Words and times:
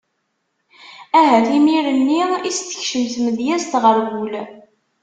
Ahat 1.19 1.47
imir-nni 1.57 2.23
i 2.47 2.51
s-tekcem 2.57 3.05
tmedyazt 3.13 3.73
ɣer 3.83 3.97
wul. 4.11 4.33